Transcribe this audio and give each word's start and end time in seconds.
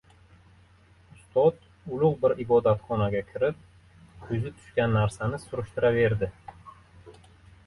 Ustod, 1.17 1.59
ulug‘ 1.97 2.15
bir 2.23 2.33
ibodatxonaga 2.45 3.21
kirib, 3.27 3.61
ko‘zi 4.25 4.41
tushgan 4.57 4.97
narsani 5.01 5.43
surishtiraverdi. 5.45 6.33